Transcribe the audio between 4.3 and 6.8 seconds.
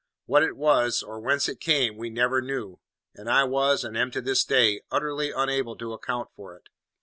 day, utterly unable to account for it.